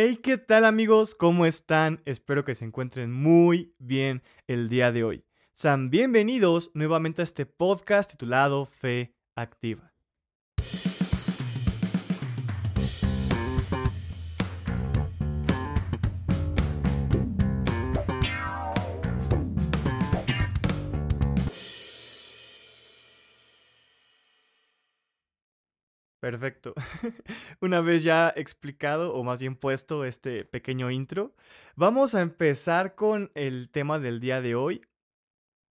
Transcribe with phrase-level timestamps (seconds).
[0.00, 1.16] Hey, ¿qué tal amigos?
[1.16, 2.02] ¿Cómo están?
[2.04, 5.24] Espero que se encuentren muy bien el día de hoy.
[5.54, 9.87] Sean bienvenidos nuevamente a este podcast titulado Fe Activa.
[26.28, 26.74] Perfecto.
[27.62, 31.34] Una vez ya explicado, o más bien puesto este pequeño intro,
[31.74, 34.82] vamos a empezar con el tema del día de hoy.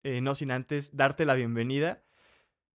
[0.03, 2.05] Eh, no sin antes darte la bienvenida.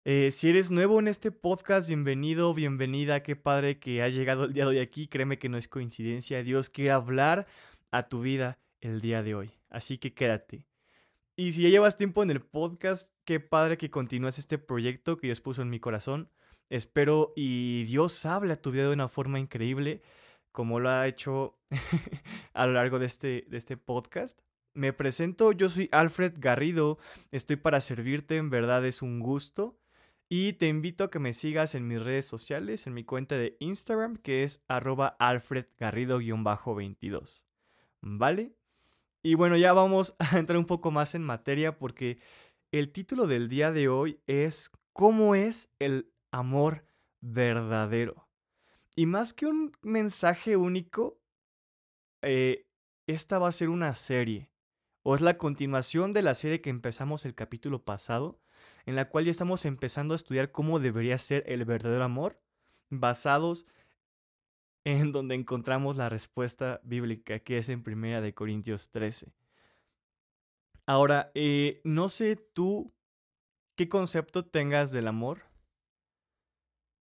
[0.04, 3.22] Eh, si eres nuevo en este podcast, bienvenido, bienvenida.
[3.22, 5.08] Qué padre que has llegado el día de hoy aquí.
[5.08, 6.42] Créeme que no es coincidencia.
[6.42, 7.46] Dios quiere hablar
[7.92, 9.52] a tu vida el día de hoy.
[9.70, 10.66] Así que quédate.
[11.34, 15.28] Y si ya llevas tiempo en el podcast, qué padre que continúes este proyecto que
[15.28, 16.28] Dios puso en mi corazón.
[16.68, 20.02] Espero y Dios hable a tu vida de una forma increíble,
[20.50, 21.56] como lo ha hecho
[22.54, 24.36] a lo largo de este, de este podcast.
[24.74, 26.98] Me presento, yo soy Alfred Garrido,
[27.30, 29.78] estoy para servirte, en verdad es un gusto.
[30.28, 33.56] Y te invito a que me sigas en mis redes sociales, en mi cuenta de
[33.60, 37.44] Instagram, que es arroba alfredgarrido-22.
[38.00, 38.56] ¿Vale?
[39.22, 42.18] Y bueno, ya vamos a entrar un poco más en materia porque
[42.72, 46.84] el título del día de hoy es ¿Cómo es el amor
[47.20, 48.28] verdadero.
[48.94, 51.20] Y más que un mensaje único,
[52.22, 52.66] eh,
[53.06, 54.50] esta va a ser una serie.
[55.02, 58.40] O es la continuación de la serie que empezamos el capítulo pasado,
[58.84, 62.40] en la cual ya estamos empezando a estudiar cómo debería ser el verdadero amor,
[62.90, 63.66] basados
[64.84, 69.32] en donde encontramos la respuesta bíblica, que es en Primera de Corintios 13.
[70.90, 72.92] Ahora, eh, no sé tú
[73.76, 75.42] qué concepto tengas del amor.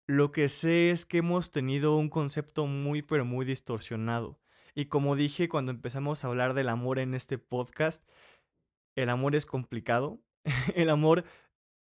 [0.08, 4.40] Lo que sé es que hemos tenido un concepto muy pero muy distorsionado.
[4.76, 8.08] Y como dije cuando empezamos a hablar del amor en este podcast,
[8.96, 10.22] el amor es complicado.
[10.76, 11.24] el amor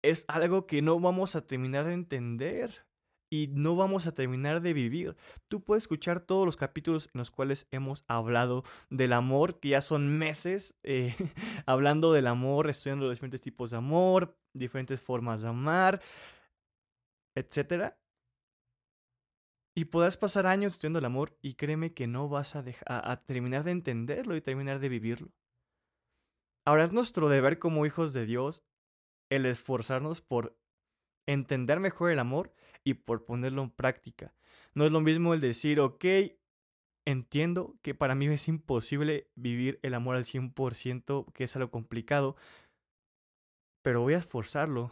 [0.02, 2.86] es algo que no vamos a terminar de entender
[3.34, 5.16] y no vamos a terminar de vivir.
[5.48, 9.82] Tú puedes escuchar todos los capítulos en los cuales hemos hablado del amor, que ya
[9.82, 11.16] son meses eh,
[11.66, 16.00] hablando del amor, estudiando los diferentes tipos de amor, diferentes formas de amar,
[17.36, 18.00] etcétera.
[19.76, 23.64] Y podrás pasar años estudiando el amor y créeme que no vas a, a, terminar
[23.64, 25.32] de entenderlo y terminar de vivirlo.
[26.68, 28.64] Ahora es nuestro deber como hijos de Dios
[29.32, 30.56] el esforzarnos por
[31.28, 32.54] entender mejor el amor
[32.84, 34.34] y por ponerlo en práctica.
[34.74, 36.06] No es lo mismo el decir, ok,
[37.06, 42.36] entiendo que para mí es imposible vivir el amor al 100%, que es algo complicado,
[43.82, 44.92] pero voy a esforzarlo,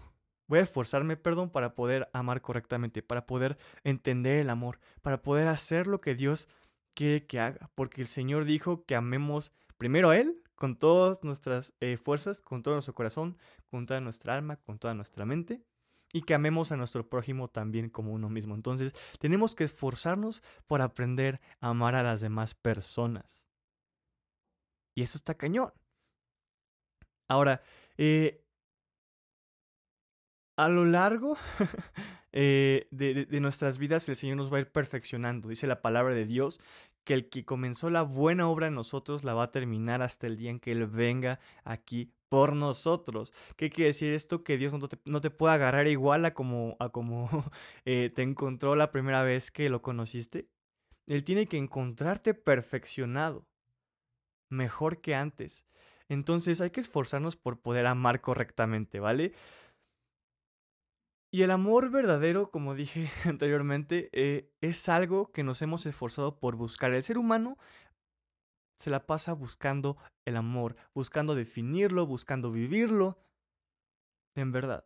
[0.52, 5.48] Voy a esforzarme, perdón, para poder amar correctamente, para poder entender el amor, para poder
[5.48, 6.50] hacer lo que Dios
[6.94, 7.69] quiere que haga.
[7.74, 12.63] Porque el Señor dijo que amemos primero a Él con todas nuestras eh, fuerzas, con
[12.63, 13.38] todo nuestro corazón,
[13.69, 15.63] con toda nuestra alma, con toda nuestra mente.
[16.14, 18.56] Y que amemos a nuestro prójimo también como uno mismo.
[18.56, 23.46] Entonces, tenemos que esforzarnos por aprender a amar a las demás personas.
[24.94, 25.72] Y eso está cañón.
[27.28, 27.62] Ahora,
[27.98, 28.44] eh,
[30.58, 31.38] a lo largo
[32.34, 35.50] eh, de, nuestras vidas el Señor nos va a ir perfeccionando.
[35.50, 36.60] Dice la palabra de Dios
[37.04, 40.38] que el que comenzó la buena obra en nosotros la va a terminar hasta el
[40.38, 43.34] día en que Él venga aquí por nosotros.
[43.58, 44.42] ¿Qué quiere decir esto?
[44.46, 47.28] Que Dios no te, puede agarrar igual a como, a como
[47.86, 50.47] eh, te encontró la primera vez que lo conociste.
[51.08, 53.46] Él tiene que encontrarte perfeccionado,
[54.47, 55.66] mejor que antes.
[56.08, 59.34] Entonces hay que esforzarnos por poder amar correctamente, ¿vale?
[61.34, 66.56] Y el amor verdadero, como dije anteriormente, eh, es algo que nos hemos esforzado por
[66.56, 66.94] buscar.
[66.94, 67.58] El ser humano
[68.81, 73.18] se la pasa buscando el amor, buscando definirlo, buscando vivirlo,
[74.36, 74.86] en verdad.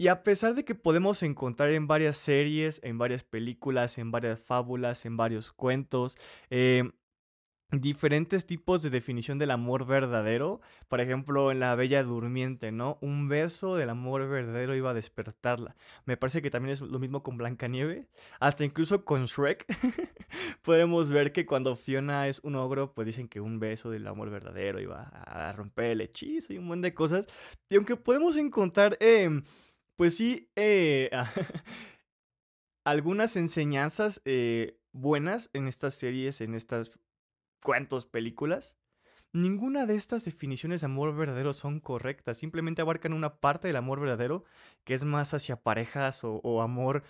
[0.00, 4.38] Y a pesar de que podemos encontrar en varias series, en varias películas, en varias
[4.38, 6.16] fábulas, en varios cuentos,
[6.50, 6.90] eh,
[7.70, 10.60] diferentes tipos de definición del amor verdadero.
[10.88, 12.98] Por ejemplo, en La Bella Durmiente, ¿no?
[13.02, 15.76] Un beso del amor verdadero iba a despertarla.
[16.06, 18.06] Me parece que también es lo mismo con Blancanieves.
[18.40, 19.66] Hasta incluso con Shrek.
[20.62, 24.30] Podemos ver que cuando Fiona es un ogro, pues dicen que un beso del amor
[24.30, 27.26] verdadero iba a romper el hechizo y un montón de cosas.
[27.68, 29.42] Y aunque podemos encontrar, em,
[29.96, 31.10] pues sí, eh,
[32.84, 36.90] algunas enseñanzas eh, buenas en estas series, en estas
[37.62, 38.78] cuentos, películas,
[39.32, 42.38] ninguna de estas definiciones de amor verdadero son correctas.
[42.38, 44.44] Simplemente abarcan una parte del amor verdadero
[44.84, 47.02] que es más hacia parejas o, amor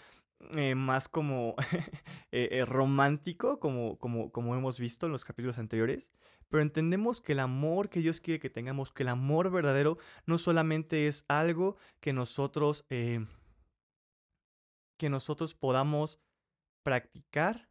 [0.54, 1.54] eh, más como
[2.32, 6.10] eh, eh, romántico, como, como, como hemos visto en los capítulos anteriores,
[6.48, 10.38] pero entendemos que el amor que Dios quiere que tengamos, que el amor verdadero no
[10.38, 13.26] solamente es algo que nosotros, que
[15.10, 16.20] nosotros podamos
[16.82, 17.68] practicar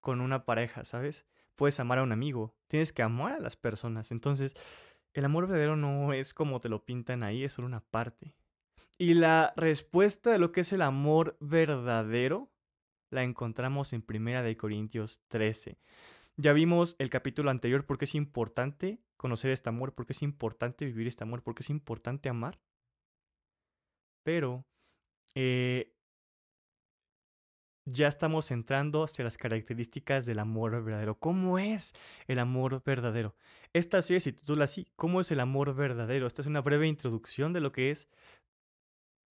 [0.00, 1.26] con una pareja, ¿sabes?
[1.56, 4.10] Puedes amar a un amigo, tienes que amar a las personas.
[4.10, 4.54] Entonces,
[5.14, 8.34] el amor verdadero no es como te lo pintan ahí, es solo una parte.
[8.98, 12.50] Y la respuesta de lo que es el amor verdadero
[13.10, 15.78] la encontramos en Primera de Corintios 13.
[16.36, 21.06] Ya vimos el capítulo anterior porque es importante conocer este amor, porque es importante vivir
[21.06, 22.58] este amor, porque es importante amar.
[24.22, 24.66] Pero
[25.34, 25.95] eh,
[27.86, 31.18] ya estamos entrando hacia las características del amor verdadero.
[31.18, 31.94] ¿Cómo es
[32.26, 33.34] el amor verdadero?
[33.72, 36.26] Esta serie se titula así, ¿Cómo es el amor verdadero?
[36.26, 38.08] Esta es una breve introducción de lo que es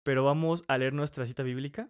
[0.05, 1.89] pero vamos a leer nuestra cita bíblica.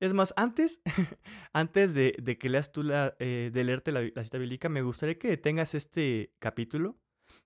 [0.00, 0.82] Es más, antes,
[1.52, 5.36] antes de, que leas tú la, eh, de leerte la, cita bíblica, me gustaría que
[5.36, 6.98] tengas este capítulo,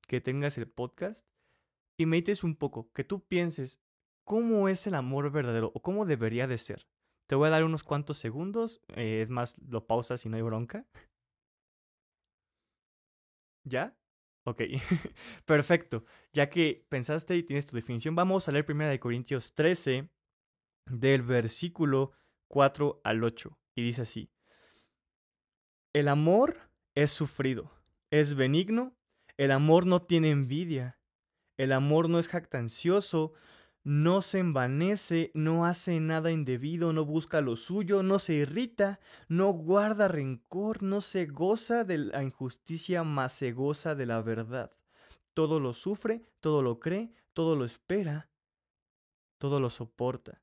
[0.08, 1.26] que tengas el podcast
[1.98, 3.82] y medites un poco, que tú pienses
[4.24, 6.88] cómo es el amor verdadero o cómo debería de ser.
[7.28, 10.42] Te voy a dar unos cuantos segundos, eh, es más, lo pausas si no hay
[10.42, 10.86] bronca.
[13.64, 13.94] ¿Ya?
[14.46, 14.62] Ok,
[15.44, 16.04] perfecto.
[16.32, 20.08] Ya que pensaste y tienes tu definición, vamos a leer 1 Corintios 13
[20.86, 22.12] del versículo
[22.48, 23.58] 4 al 8.
[23.76, 24.30] Y dice así,
[25.92, 27.70] el amor es sufrido,
[28.10, 28.96] es benigno,
[29.36, 30.98] el amor no tiene envidia,
[31.58, 33.34] el amor no es jactancioso,
[33.88, 39.50] no se envanece, no hace nada indebido, no busca lo suyo, no se irrita, no
[39.52, 44.72] guarda rencor, no se goza de la injusticia, mas se goza de la verdad.
[45.32, 48.28] Todo lo sufre, todo lo cree, todo lo espera,
[49.38, 50.42] todo lo soporta.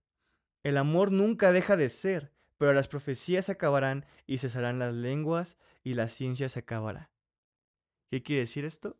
[0.63, 5.93] El amor nunca deja de ser, pero las profecías acabarán y cesarán las lenguas y
[5.93, 7.11] la ciencia se acabará.
[8.09, 8.97] ¿Qué quiere decir esto?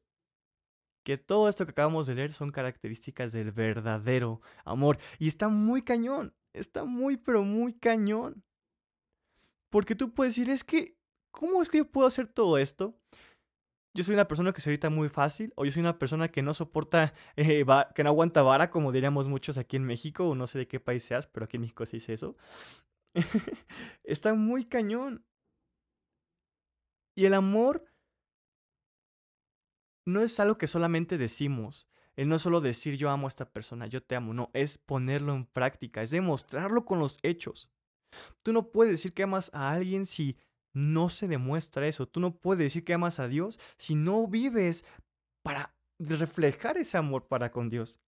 [1.06, 4.98] Que todo esto que acabamos de leer son características del verdadero amor.
[5.20, 8.44] Y está muy cañón, está muy, pero muy cañón.
[9.70, 10.98] Porque tú puedes decir, es que,
[11.30, 12.98] ¿cómo es que yo puedo hacer todo esto?
[13.94, 16.42] Yo soy una persona que se irrita muy fácil, o yo soy una persona que
[16.42, 17.64] no soporta, eh,
[17.94, 20.80] que no aguanta vara, como diríamos muchos aquí en México, o no sé de qué
[20.80, 22.36] país seas, pero aquí en México se dice eso.
[24.04, 25.24] está muy cañón.
[27.16, 27.86] Y el amor
[30.06, 31.88] no es algo que solamente decimos.
[32.16, 35.36] Es no solo decir yo amo a esta persona, yo te amo, no, es ponerlo
[35.36, 37.70] en práctica, es demostrarlo con los hechos.
[38.42, 40.38] Tú no puedes decir que amas a alguien si
[40.72, 42.08] no se demuestra eso.
[42.08, 44.86] Tú no puedes decir que amas a Dios si no vives
[45.42, 48.00] para reflejar ese amor para con Dios.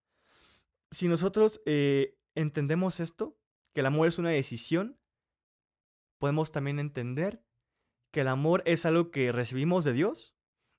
[0.91, 3.37] Si nosotros eh, entendemos esto,
[3.73, 4.97] que el amor es una decisión,
[6.17, 7.43] podemos también entender
[8.11, 10.36] que el amor es algo que recibimos de Dios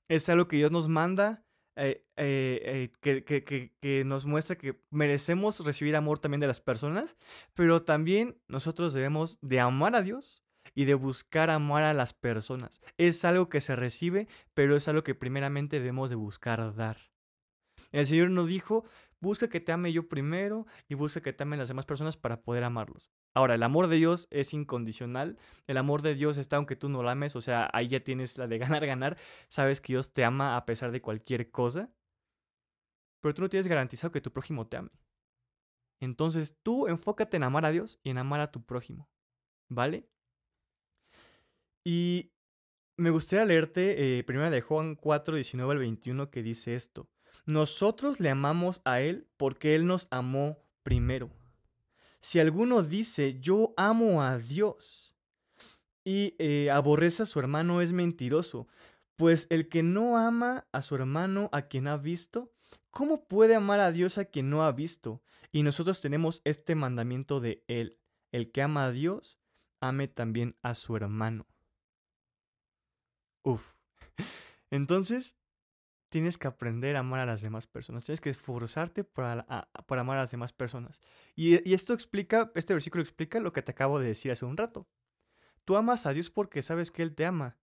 [0.09, 1.45] es algo que Dios nos manda,
[1.77, 7.15] eh, eh, eh, que, nos muestra que merecemos recibir amor también de las personas,
[7.53, 10.43] pero también nosotros debemos de amar a Dios
[10.75, 12.81] y de buscar amar a las personas.
[12.97, 16.97] Es algo que se recibe, pero es algo que primeramente debemos de buscar dar.
[17.93, 18.83] El Señor nos dijo
[19.21, 22.41] Busca que te ame yo primero y busca que te amen las demás personas para
[22.41, 23.11] poder amarlos.
[23.35, 25.37] Ahora, el amor de Dios es incondicional.
[25.67, 27.35] El amor de Dios está aunque tú no lo ames.
[27.35, 29.17] O sea, ahí ya tienes la de ganar, ganar.
[29.47, 31.91] Sabes que Dios te ama a pesar de cualquier cosa.
[33.21, 34.91] Pero tú no tienes garantizado que tu prójimo te ame.
[36.01, 39.09] Entonces tú enfócate en amar a Dios y en amar a tu prójimo.
[39.69, 40.07] ¿Vale?
[41.83, 42.31] Y
[42.97, 47.09] me gustaría leerte eh, primero de Juan 4, 19 al 21 que dice esto.
[47.45, 51.29] Nosotros le amamos a Él porque Él nos amó primero.
[52.21, 55.15] Si alguno dice, yo amo a Dios
[56.03, 58.67] y eh, aborrece a su hermano, es mentiroso,
[59.15, 62.51] pues el que no ama a su hermano a quien ha visto,
[62.89, 65.21] ¿cómo puede amar a Dios a quien no ha visto?
[65.51, 67.97] Y nosotros tenemos este mandamiento de Él.
[68.31, 69.39] El que ama a Dios,
[69.81, 71.47] ame también a su hermano.
[73.43, 73.73] Uf.
[74.71, 75.35] Entonces,
[76.09, 79.45] tienes que aprender a amar a las demás personas, tienes que esforzarte para,
[79.87, 81.01] amar a las demás personas.
[81.35, 84.57] Y, y, esto explica, este versículo explica lo que te acabo de decir hace un
[84.57, 84.87] rato.
[85.65, 87.57] Tú amas a Dios porque sabes que Él te ama,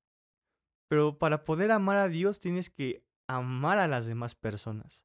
[0.89, 5.05] pero para poder amar a Dios tienes que amar a las demás personas.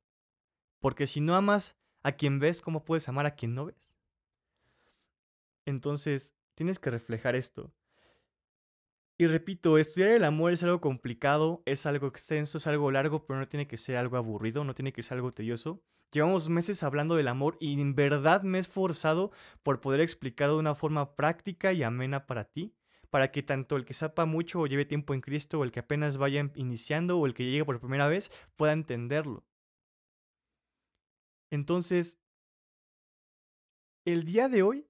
[0.79, 3.97] Porque si no amas a quien ves, ¿cómo puedes amar a quien no ves?
[5.65, 7.73] Entonces, tienes que reflejar esto.
[9.21, 13.37] Y repito, estudiar el amor es algo complicado, es algo extenso, es algo largo, pero
[13.37, 15.83] no tiene que ser algo aburrido, no tiene que ser algo tedioso.
[16.11, 19.29] Llevamos meses hablando del amor y en verdad me he esforzado
[19.61, 22.73] por poder explicarlo de una forma práctica y amena para ti,
[23.11, 25.81] para que tanto el que sepa mucho o lleve tiempo en Cristo, o el que
[25.81, 29.45] apenas vaya iniciando, o el que llegue por primera vez, pueda entenderlo.
[31.51, 32.19] Entonces,
[34.03, 34.87] el día de hoy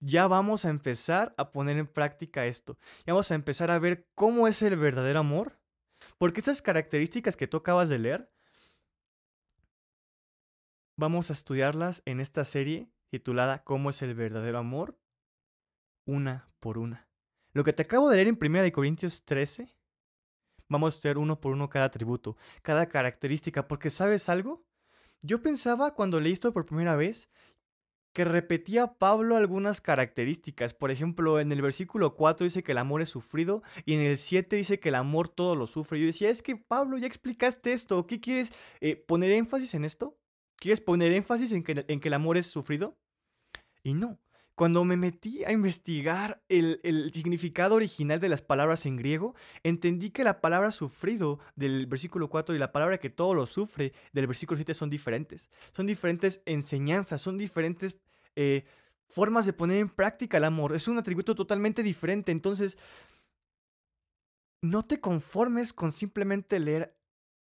[0.00, 2.78] ya vamos a empezar a poner en práctica esto.
[3.06, 5.58] Ya vamos a empezar a ver cómo es el verdadero amor.
[6.18, 8.30] Porque esas características que tú acabas de leer
[10.98, 14.98] Vamos a estudiarlas en esta serie titulada ¿Cómo es el verdadero amor?
[16.06, 17.06] Una por una.
[17.52, 19.76] Lo que te acabo de leer en 1 Corintios 13,
[20.70, 24.64] vamos a estudiar uno por uno cada atributo, cada característica, porque ¿sabes algo?
[25.20, 27.28] Yo pensaba cuando leí esto por primera vez
[28.16, 30.72] que repetía Pablo algunas características.
[30.72, 34.16] Por ejemplo, en el versículo 4 dice que el amor es sufrido y en el
[34.16, 36.00] 7 dice que el amor todo lo sufre.
[36.00, 38.06] Yo decía, es que Pablo, ya explicaste esto.
[38.06, 40.16] ¿Qué quieres eh, poner énfasis en esto?
[40.56, 42.96] ¿Quieres poner énfasis en que, en que el amor es sufrido?
[43.82, 44.18] Y no.
[44.54, 50.08] Cuando me metí a investigar el, el, significado original de las palabras en griego, entendí
[50.08, 54.26] que la palabra sufrido del versículo 4 y la palabra que todo lo sufre del
[54.26, 55.50] versículo 7 son diferentes.
[55.72, 57.98] Son diferentes enseñanzas, son diferentes
[58.36, 58.64] eh,
[59.08, 60.74] formas de poner en práctica el amor.
[60.74, 62.32] Es un atributo totalmente diferente.
[62.32, 62.76] Entonces,
[64.62, 66.96] no te conformes con simplemente leer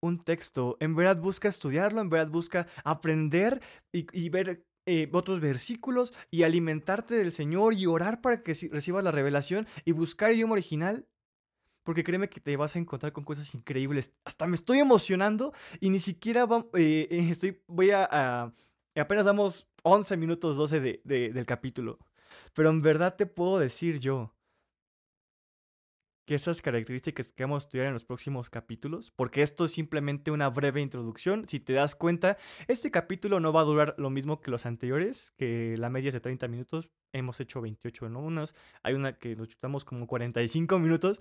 [0.03, 3.61] un texto, en verdad busca estudiarlo, en verdad busca aprender
[3.93, 9.11] y, ver eh, otros versículos y alimentarte del Señor y orar para que recibas la
[9.11, 11.07] revelación y buscar idioma original.
[11.83, 14.13] Porque créeme que te vas a encontrar con cosas increíbles.
[14.25, 18.53] Hasta me estoy emocionando y ni siquiera eh, estoy, voy a,
[18.97, 21.99] Apenas damos 11 minutos 12 del capítulo.
[22.55, 24.35] Pero en verdad te puedo decir yo
[26.31, 30.31] que esas características que vamos a estudiar en los próximos capítulos, porque esto es simplemente
[30.31, 31.49] una breve introducción.
[31.49, 32.37] Si te das cuenta,
[32.69, 36.15] este capítulo no va a durar lo mismo que los anteriores, que la media es
[36.15, 36.89] de 30 minutos.
[37.13, 41.19] Hemos hecho 28 en unos, hay una que nos chutamos como 45 minutos,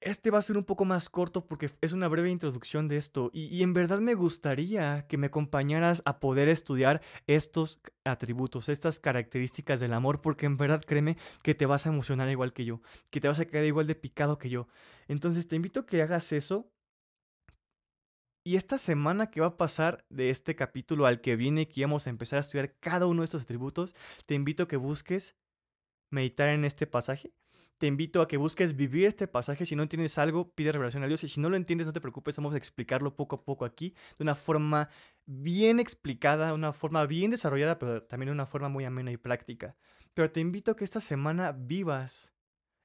[0.00, 3.30] este va a ser un poco más corto porque es una breve introducción de esto
[3.32, 9.80] y, en verdad me gustaría que me acompañaras a poder estudiar estos atributos, estas características
[9.80, 13.20] del amor porque en verdad créeme que te vas a emocionar igual que yo, que
[13.20, 14.68] te vas a quedar igual de picado que yo.
[15.08, 16.70] Entonces te invito a que hagas eso
[18.44, 22.06] y esta semana que va a pasar de este capítulo al que viene, que vamos
[22.06, 23.94] a empezar a estudiar cada uno de estos atributos,
[24.26, 25.36] te invito a que busques
[26.10, 27.32] meditar en este pasaje
[27.78, 29.64] te invito a que busques vivir este pasaje.
[29.64, 31.22] Si no entiendes algo, pide revelación a Dios.
[31.24, 33.94] Y si no lo entiendes, no te preocupes, vamos a explicarlo poco a poco aquí,
[34.18, 34.90] de una forma
[35.26, 39.76] bien explicada, una forma bien desarrollada, pero también de una forma muy amena y práctica.
[40.14, 42.32] Pero te invito a que esta semana vivas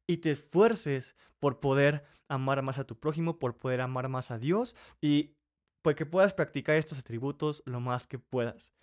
[0.07, 4.37] y te esfuerces por poder amar más a tu prójimo, por poder amar más a
[4.37, 5.35] Dios y
[5.81, 8.73] pues que puedas practicar estos atributos lo más que puedas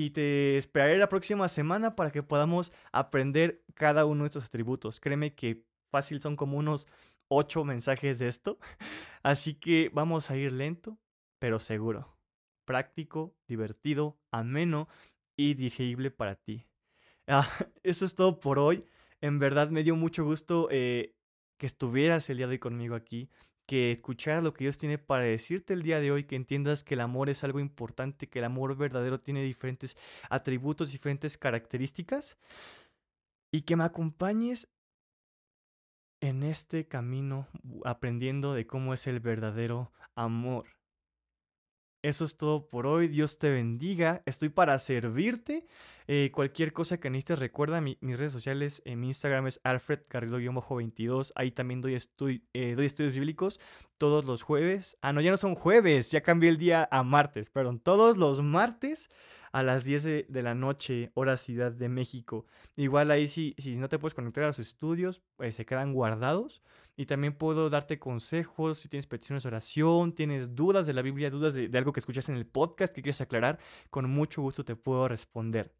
[0.00, 4.98] y te esperaré la próxima semana para que podamos aprender cada uno de estos atributos.
[4.98, 6.88] Créeme que fácil son como unos
[7.28, 8.58] ocho mensajes de esto.
[9.22, 10.98] Así que vamos a ir lento,
[11.38, 12.16] pero seguro.
[12.64, 14.88] Práctico, divertido, ameno
[15.36, 16.66] y digerible para ti.
[17.26, 17.46] Ah,
[17.82, 18.82] eso es todo por hoy.
[19.20, 21.14] En verdad me dio mucho gusto eh,
[21.58, 23.28] que estuvieras el día de hoy conmigo aquí
[23.70, 26.94] que escucharas lo que Dios tiene para decirte el día de hoy, que entiendas que
[26.94, 29.96] el amor es algo importante, que el amor verdadero tiene diferentes
[30.28, 32.36] atributos, diferentes características,
[33.52, 34.66] y que me acompañes
[36.20, 37.46] en este camino
[37.84, 40.79] aprendiendo de cómo es el verdadero amor.
[42.02, 43.08] Eso es todo por hoy.
[43.08, 44.22] Dios te bendiga.
[44.24, 45.66] Estoy para servirte.
[46.06, 48.82] Eh, cualquier cosa que necesites, recuerda mis redes sociales.
[48.84, 53.60] En mi Instagram es Alfred 22 Ahí también eh, doy estudios bíblicos
[53.98, 54.96] todos los jueves.
[55.02, 56.10] Ah, no, ya no son jueves.
[56.10, 57.50] Ya cambié el día a martes.
[57.50, 59.10] Perdón, todos los martes
[59.52, 62.46] a las 10 de, la noche, hora Ciudad de México.
[62.76, 66.62] Igual ahí si, si no te puedes conectar a los estudios, pues se quedan guardados.
[66.96, 71.30] Y también puedo darte consejos si tienes peticiones de oración, tienes dudas de la Biblia,
[71.30, 73.58] dudas de, de algo que escuchas en el podcast que quieres aclarar,
[73.90, 75.74] con mucho gusto te puedo responder.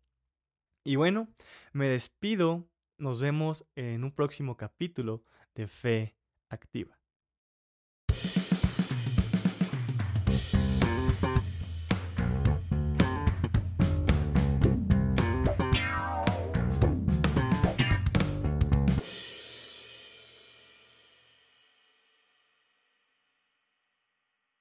[0.84, 1.28] Y bueno,
[1.72, 2.66] me despido.
[2.98, 5.24] Nos vemos en un próximo capítulo
[5.54, 6.16] de Fe
[6.50, 6.99] Activa.